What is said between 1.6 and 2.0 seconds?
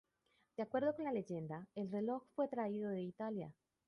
el